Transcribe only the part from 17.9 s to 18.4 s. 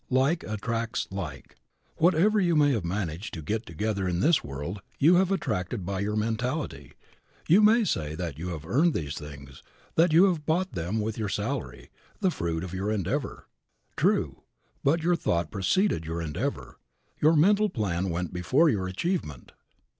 went